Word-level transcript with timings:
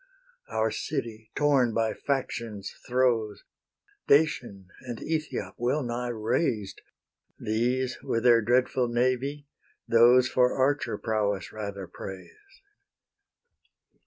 Our 0.47 0.71
city, 0.71 1.29
torn 1.35 1.75
by 1.75 1.93
faction's 1.93 2.73
throes, 2.87 3.43
Dacian 4.07 4.69
and 4.81 4.99
Ethiop 4.99 5.53
well 5.59 5.83
nigh 5.83 6.07
razed, 6.07 6.81
These 7.39 8.01
with 8.01 8.23
their 8.23 8.41
dreadful 8.41 8.87
navy, 8.87 9.45
those 9.87 10.27
For 10.27 10.57
archer 10.57 10.97
prowess 10.97 11.51
rather 11.53 11.85
praised. 11.85 12.63